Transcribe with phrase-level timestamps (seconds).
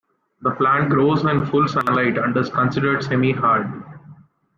[0.41, 3.71] The plant grows in full sunlight, and is considered "semi" hard.